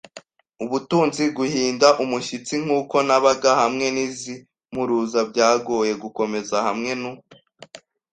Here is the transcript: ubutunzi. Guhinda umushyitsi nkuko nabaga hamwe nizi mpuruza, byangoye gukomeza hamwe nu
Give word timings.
ubutunzi. 0.63 1.23
Guhinda 1.37 1.87
umushyitsi 2.03 2.53
nkuko 2.63 2.95
nabaga 3.07 3.51
hamwe 3.61 3.85
nizi 3.95 4.33
mpuruza, 4.71 5.19
byangoye 5.31 5.93
gukomeza 6.03 6.55
hamwe 6.67 6.91
nu 7.01 7.11